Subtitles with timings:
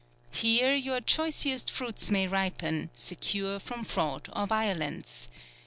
[0.31, 5.27] Here your choicest fruits may ripen, secure from fraud or violence.